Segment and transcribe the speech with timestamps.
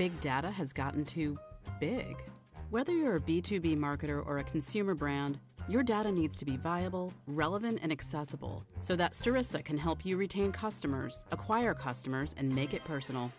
[0.00, 1.38] big data has gotten too
[1.78, 2.16] big.
[2.70, 5.38] Whether you're a B2B marketer or a consumer brand,
[5.68, 10.16] your data needs to be viable, relevant, and accessible so that Stirista can help you
[10.16, 13.30] retain customers, acquire customers, and make it personal.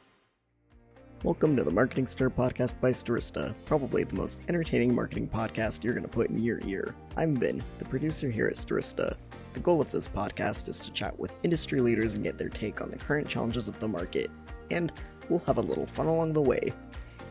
[1.24, 5.96] Welcome to the Marketing Stir podcast by Stirista, probably the most entertaining marketing podcast you're
[5.96, 6.94] going to put in your ear.
[7.18, 9.16] I'm Ben, the producer here at Stirista.
[9.54, 12.82] The goal of this podcast is to chat with industry leaders and get their take
[12.82, 14.30] on the current challenges of the market,
[14.70, 14.92] and
[15.32, 16.74] we'll have a little fun along the way.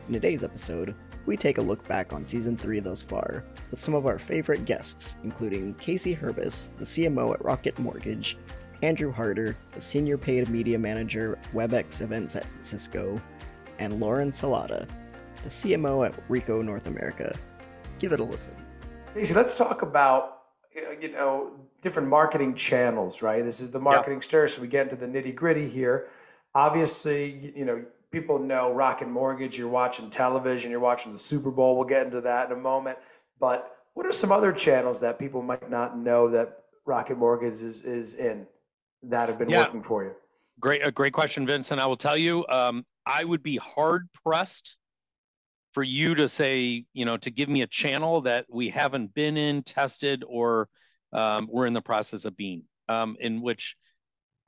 [0.07, 0.95] In today's episode,
[1.27, 4.65] we take a look back on season 3 thus far with some of our favorite
[4.65, 8.37] guests, including Casey Hurbis, the CMO at Rocket Mortgage,
[8.81, 13.21] Andrew Harder, the Senior Paid Media Manager at WebEx Events at Cisco,
[13.77, 14.87] and Lauren Sallata,
[15.43, 17.37] the CMO at Ricoh North America.
[17.99, 18.55] Give it a listen.
[19.13, 20.39] Casey, let's talk about
[20.75, 23.45] uh, you know different marketing channels, right?
[23.45, 24.23] This is the marketing yep.
[24.23, 26.07] stir, so we get into the nitty gritty here.
[26.53, 29.57] Obviously, you know people know Rocket Mortgage.
[29.57, 30.69] You're watching television.
[30.69, 31.77] You're watching the Super Bowl.
[31.77, 32.97] We'll get into that in a moment.
[33.39, 37.81] But what are some other channels that people might not know that Rocket Mortgage is
[37.81, 38.45] is in
[39.03, 39.65] that have been yeah.
[39.65, 40.11] working for you?
[40.59, 41.79] Great, a great question, Vincent.
[41.79, 44.77] I will tell you, um, I would be hard pressed
[45.73, 49.37] for you to say, you know, to give me a channel that we haven't been
[49.37, 50.67] in, tested, or
[51.13, 53.75] um, we're in the process of being, um, in which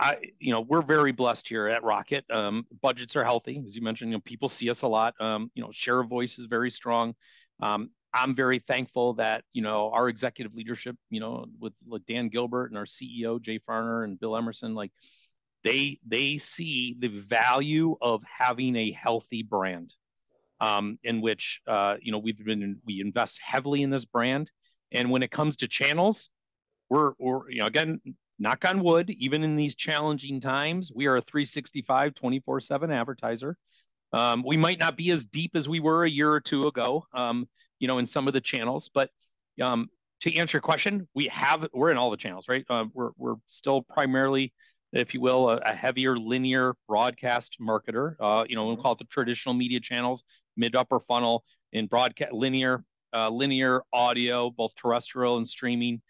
[0.04, 2.26] I, you know, we're very blessed here at Rocket.
[2.30, 4.12] Um, budgets are healthy, as you mentioned.
[4.12, 5.14] You know, people see us a lot.
[5.22, 7.16] Um, you know, share of voice is very strong.
[7.62, 12.28] Um, I'm very thankful that you know our executive leadership, you know, with like Dan
[12.28, 14.92] Gilbert and our CEO Jay Farner and Bill Emerson, like
[15.64, 19.94] they they see the value of having a healthy brand,
[20.60, 24.52] um, in which uh, you know we've been we invest heavily in this brand,
[24.92, 26.30] and when it comes to channels,
[26.90, 28.02] we're we're you know again
[28.40, 33.58] knock on wood, even in these challenging times, we are a 365, 24 7 advertiser.
[34.12, 37.06] Um, we might not be as deep as we were a year or two ago,
[37.14, 37.48] um,
[37.80, 39.10] you know, in some of the channels, but
[39.62, 39.90] um,
[40.22, 42.64] to answer your question, we have, we're in all the channels, right?
[42.70, 44.54] Uh, we're, we're still primarily,
[44.94, 48.16] if you will, a, a heavier linear broadcast marketer.
[48.20, 50.24] Uh, you know, we'll call it the traditional media channels,
[50.56, 52.84] mid upper funnel in broadcast, linear,
[53.14, 56.02] uh, linear audio, both terrestrial and streaming.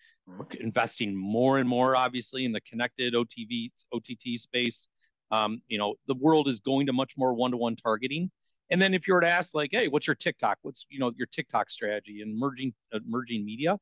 [0.59, 4.87] Investing more and more, obviously, in the connected OTV, OTT space.
[5.31, 8.31] Um, you know, the world is going to much more one-to-one targeting.
[8.69, 10.57] And then if you were to ask, like, hey, what's your TikTok?
[10.61, 13.77] What's you know your TikTok strategy and merging uh, merging media?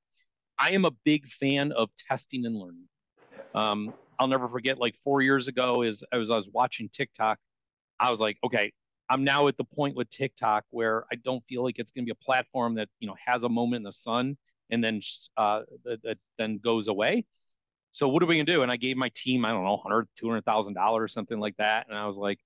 [0.58, 2.88] I am a big fan of testing and learning.
[3.54, 7.38] Um, I'll never forget, like four years ago, is I was I was watching TikTok.
[8.00, 8.72] I was like, okay,
[9.10, 12.14] I'm now at the point with TikTok where I don't feel like it's going to
[12.14, 14.38] be a platform that you know has a moment in the sun
[14.72, 15.02] and then
[15.38, 17.26] uh, that, then goes away.
[17.92, 18.64] So what are we gonna do?
[18.64, 21.40] And I gave my team, I don't know, hundred, two hundred thousand dollars, or something
[21.40, 21.88] like that.
[21.90, 22.40] And I was like,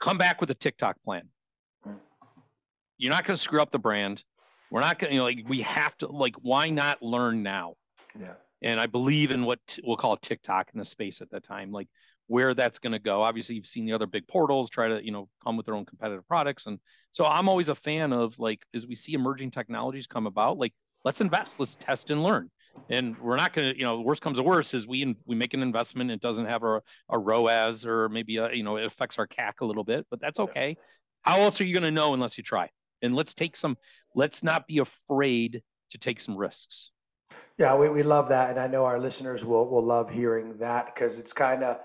[0.00, 1.28] come back with a TikTok plan.
[2.98, 4.24] You're not gonna screw up the brand.
[4.70, 7.74] We're not gonna, you know, like we have to, like, why not learn now?
[8.18, 8.34] Yeah.
[8.60, 11.88] And I believe in what we'll call TikTok in the space at that time, like
[12.26, 13.22] where that's going to go.
[13.22, 15.86] Obviously, you've seen the other big portals try to, you know, come with their own
[15.86, 16.80] competitive products, and
[17.12, 20.74] so I'm always a fan of like as we see emerging technologies come about, like
[21.08, 22.50] let's invest, let's test and learn.
[22.90, 25.54] And we're not going to, you know, worst comes to worst is we we make
[25.54, 29.18] an investment, it doesn't have a, a ROAS or maybe a, you know, it affects
[29.18, 30.76] our CAC a little bit, but that's okay.
[31.22, 32.68] How else are you going to know unless you try?
[33.00, 33.78] And let's take some,
[34.14, 36.90] let's not be afraid to take some risks.
[37.56, 38.50] Yeah, we, we love that.
[38.50, 41.78] And I know our listeners will, will love hearing that because it's kind of,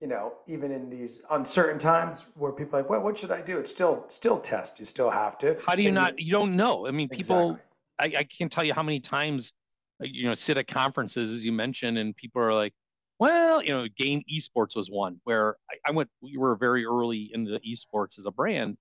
[0.00, 3.40] you know, even in these uncertain times where people are like, what, what should I
[3.40, 3.58] do?
[3.60, 4.80] It's still, still test.
[4.80, 5.58] You still have to.
[5.64, 6.88] How do you and not, you, you don't know.
[6.88, 9.52] I mean, people, exactly I, I can't tell you how many times
[10.00, 12.74] you know sit at conferences as you mentioned and people are like
[13.20, 17.30] well you know game esports was one where I, I, went we were very early
[17.32, 18.76] in the esports as a brand.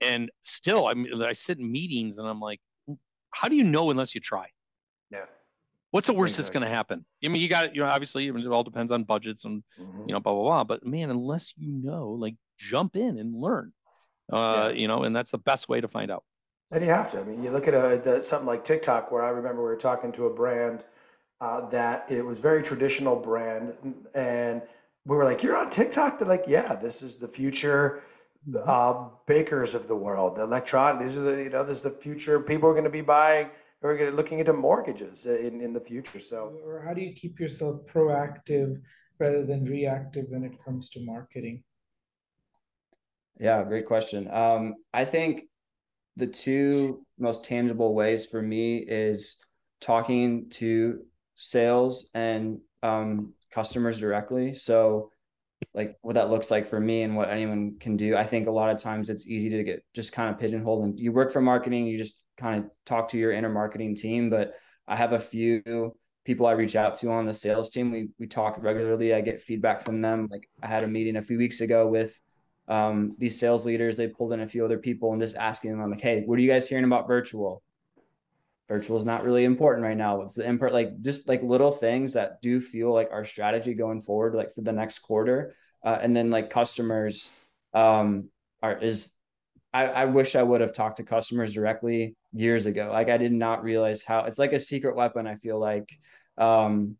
[0.00, 2.60] And still i mean i sit in meetings and i'm like
[3.32, 4.46] how do you know unless you try?
[5.10, 5.24] Yeah.
[5.90, 6.42] What's the worst exactly.
[6.42, 7.04] that's going to happen?
[7.24, 10.04] I mean you got you know obviously it all depends on budgets and mm-hmm.
[10.06, 10.64] you know blah blah blah.
[10.64, 13.72] But man unless you know like jump in and learn.
[14.32, 14.80] Uh yeah.
[14.80, 16.24] you know and that's the best way to find out
[16.72, 17.20] and you have to.
[17.20, 20.10] I mean, you look at a, something like TikTok, where I remember we were talking
[20.12, 20.84] to a brand
[21.40, 23.74] uh, that it was very traditional brand,
[24.14, 24.62] and
[25.04, 28.02] we were like, "You're on TikTok." They're like, "Yeah, this is the future."
[28.66, 30.98] Uh, bakers of the world, the electron.
[31.00, 32.40] These are the you know this is the future.
[32.40, 33.50] People are going to be buying
[33.82, 36.18] or going to looking into mortgages in in the future.
[36.18, 38.80] So, or how do you keep yourself proactive
[39.20, 41.62] rather than reactive when it comes to marketing?
[43.38, 44.28] Yeah, great question.
[44.28, 45.44] Um, I think
[46.16, 49.36] the two most tangible ways for me is
[49.80, 51.00] talking to
[51.34, 54.54] sales and um, customers directly.
[54.54, 55.10] So,
[55.74, 58.16] like what that looks like for me and what anyone can do.
[58.16, 61.00] I think a lot of times it's easy to get just kind of pigeonholed and
[61.00, 64.28] you work for marketing, you just kind of talk to your inner marketing team.
[64.28, 64.54] But
[64.86, 65.94] I have a few
[66.24, 67.90] people I reach out to on the sales team.
[67.90, 69.14] We we talk regularly.
[69.14, 70.28] I get feedback from them.
[70.30, 72.20] Like I had a meeting a few weeks ago with
[72.68, 73.96] um, these sales leaders.
[73.96, 76.42] They pulled in a few other people and just asking them like, "Hey, what are
[76.42, 77.62] you guys hearing about virtual?
[78.68, 80.18] Virtual is not really important right now.
[80.18, 80.72] What's the import?
[80.72, 84.62] Like just like little things that do feel like our strategy going forward, like for
[84.62, 85.54] the next quarter,
[85.84, 87.30] uh, and then like customers
[87.74, 88.30] um,
[88.62, 89.12] are is
[89.74, 92.90] I, I wish I would have talked to customers directly years ago.
[92.92, 95.26] Like I did not realize how it's like a secret weapon.
[95.26, 95.88] I feel like
[96.36, 96.96] um,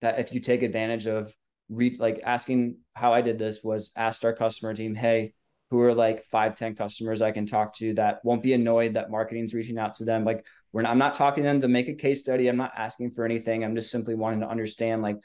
[0.00, 1.32] that if you take advantage of
[1.68, 5.32] re- like asking how I did this was asked our customer team, hey,
[5.70, 9.10] who are like five, 10 customers I can talk to that won't be annoyed that
[9.10, 10.24] marketing's reaching out to them.
[10.24, 12.48] Like we're not, I'm not talking to them to make a case study.
[12.48, 13.64] I'm not asking for anything.
[13.64, 15.18] I'm just simply wanting to understand like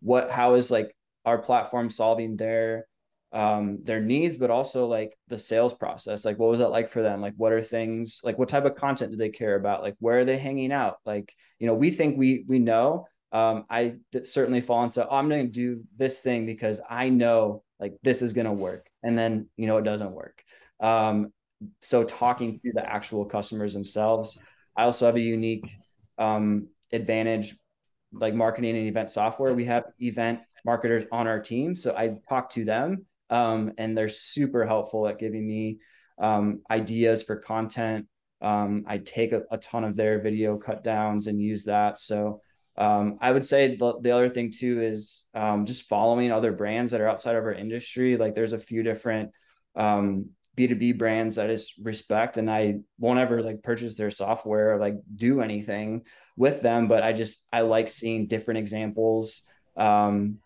[0.00, 0.94] what, how is like
[1.24, 2.86] our platform solving their
[3.32, 7.02] um their needs but also like the sales process like what was that like for
[7.02, 9.96] them like what are things like what type of content do they care about like
[9.98, 13.94] where are they hanging out like you know we think we we know um i
[14.22, 18.22] certainly fall into oh, i'm going to do this thing because i know like this
[18.22, 20.42] is going to work and then you know it doesn't work
[20.80, 21.32] um
[21.80, 24.38] so talking to the actual customers themselves
[24.76, 25.68] i also have a unique
[26.18, 27.54] um advantage
[28.12, 32.50] like marketing and event software we have event marketers on our team so i talk
[32.50, 35.78] to them um, and they're super helpful at giving me
[36.18, 38.06] um, ideas for content.
[38.40, 41.98] Um, I take a, a, ton of their video cut downs and use that.
[41.98, 42.42] So
[42.78, 46.90] um, I would say the, the other thing too is um, just following other brands
[46.90, 48.16] that are outside of our industry.
[48.16, 49.30] Like there's a few different
[49.74, 54.74] um, B2B brands that I just respect and I won't ever like purchase their software
[54.74, 56.02] or like do anything
[56.36, 56.88] with them.
[56.88, 59.42] But I just, I like seeing different examples.
[59.76, 60.38] Um,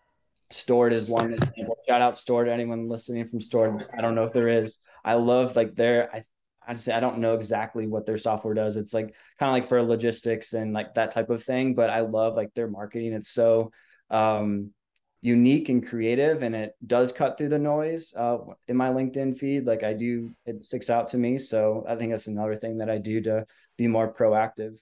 [0.51, 1.77] Stord is one example.
[1.87, 3.83] Shout out Stord to anyone listening from Stord.
[3.97, 4.77] I don't know if there is.
[5.03, 6.23] I love like their I
[6.67, 8.75] I just I don't know exactly what their software does.
[8.75, 11.73] It's like kind of like for logistics and like that type of thing.
[11.73, 13.13] But I love like their marketing.
[13.13, 13.71] It's so
[14.09, 14.71] um
[15.21, 19.65] unique and creative and it does cut through the noise uh, in my linkedin feed
[19.65, 22.89] like i do it sticks out to me so i think that's another thing that
[22.89, 23.45] i do to
[23.77, 24.75] be more proactive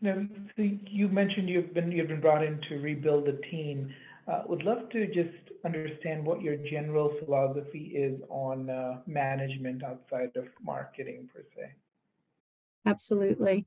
[0.00, 0.20] now,
[0.56, 3.92] you mentioned you've been you've been brought in to rebuild the team
[4.28, 10.30] uh, would love to just understand what your general philosophy is on uh, management outside
[10.36, 11.72] of marketing per se.
[12.86, 13.66] Absolutely.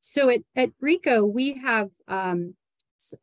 [0.00, 2.54] So at, at Ricoh, we have um,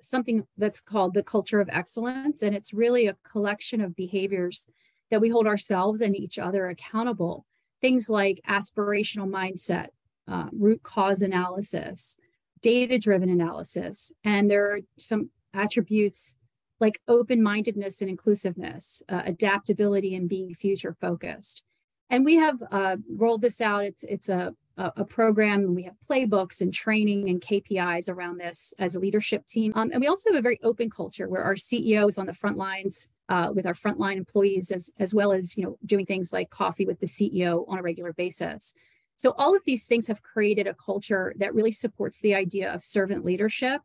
[0.02, 4.68] something that's called the culture of excellence, and it's really a collection of behaviors
[5.12, 7.46] that we hold ourselves and each other accountable.
[7.82, 9.88] Things like aspirational mindset,
[10.28, 12.18] uh, root cause analysis,
[12.62, 16.36] data driven analysis, and there are some attributes
[16.80, 21.64] like open mindedness and inclusiveness, uh, adaptability, and being future focused.
[22.10, 23.84] And we have uh, rolled this out.
[23.84, 28.96] It's it's a a program we have playbooks and training and KPIs around this as
[28.96, 29.72] a leadership team.
[29.76, 32.34] Um, and we also have a very open culture where our CEO is on the
[32.34, 36.32] front lines uh, with our frontline employees as, as well as, you know, doing things
[36.32, 38.76] like coffee with the CEO on a regular basis.
[39.16, 42.84] So all of these things have created a culture that really supports the idea of
[42.84, 43.82] servant leadership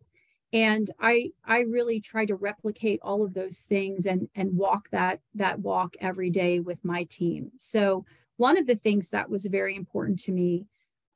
[0.52, 5.20] and i i really try to replicate all of those things and and walk that
[5.34, 7.50] that walk every day with my team.
[7.58, 8.04] So
[8.36, 10.66] one of the things that was very important to me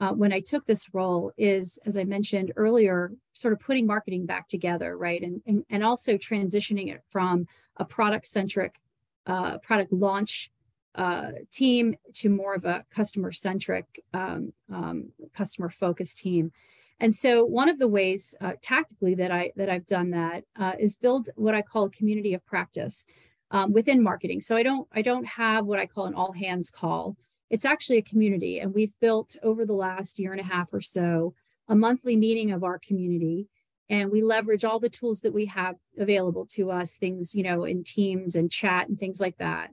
[0.01, 4.27] uh, when i took this role is as i mentioned earlier sort of putting marketing
[4.27, 5.23] back together right?
[5.23, 7.47] And and, and also transitioning it from
[7.77, 8.81] a product centric
[9.27, 10.51] uh, product launch
[10.95, 16.53] uh, team to more of a customer centric um, um, customer focused team
[16.99, 20.73] and so one of the ways uh, tactically that I that I've done that uh,
[20.79, 23.05] is build what I call a community of practice
[23.51, 24.41] um, within marketing.
[24.41, 27.17] So I don't I don't have what I call an all hands call.
[27.51, 30.81] It's actually a community, and we've built over the last year and a half or
[30.81, 31.35] so
[31.69, 33.49] a monthly meeting of our community,
[33.91, 37.65] and we leverage all the tools that we have available to us, things you know
[37.65, 39.71] in Teams and chat and things like that.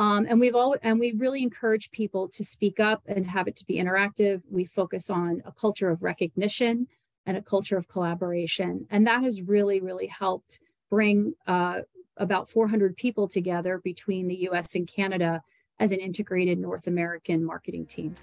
[0.00, 3.56] Um, and we've all and we really encourage people to speak up and have it
[3.56, 4.40] to be interactive.
[4.50, 6.88] We focus on a culture of recognition
[7.26, 11.82] and a culture of collaboration, and that has really, really helped bring uh,
[12.16, 14.74] about 400 people together between the U.S.
[14.74, 15.42] and Canada
[15.78, 18.14] as an integrated North American marketing team.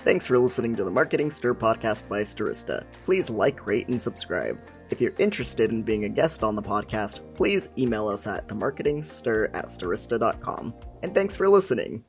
[0.00, 2.84] Thanks for listening to the Marketing Stir podcast by Stirista.
[3.04, 4.58] Please like, rate, and subscribe.
[4.94, 9.50] If you're interested in being a guest on the podcast, please email us at themarketingstir
[9.52, 10.72] at stirista.com.
[11.02, 12.04] And thanks for listening.